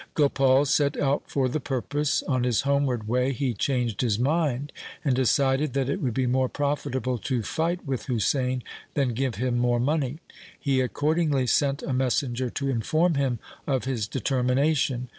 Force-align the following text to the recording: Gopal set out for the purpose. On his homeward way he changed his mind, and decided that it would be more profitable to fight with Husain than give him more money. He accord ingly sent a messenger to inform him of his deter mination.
Gopal 0.15 0.65
set 0.65 0.99
out 0.99 1.25
for 1.29 1.47
the 1.47 1.59
purpose. 1.59 2.23
On 2.23 2.43
his 2.43 2.61
homeward 2.61 3.07
way 3.07 3.31
he 3.33 3.53
changed 3.53 4.01
his 4.01 4.17
mind, 4.17 4.71
and 5.05 5.15
decided 5.15 5.73
that 5.73 5.89
it 5.89 6.01
would 6.01 6.15
be 6.15 6.25
more 6.25 6.49
profitable 6.49 7.19
to 7.19 7.43
fight 7.43 7.85
with 7.85 8.05
Husain 8.07 8.63
than 8.95 9.13
give 9.13 9.35
him 9.35 9.59
more 9.59 9.79
money. 9.79 10.17
He 10.59 10.81
accord 10.81 11.19
ingly 11.19 11.47
sent 11.47 11.83
a 11.83 11.93
messenger 11.93 12.49
to 12.49 12.67
inform 12.71 13.13
him 13.13 13.37
of 13.67 13.83
his 13.85 14.07
deter 14.07 14.41
mination. 14.41 15.05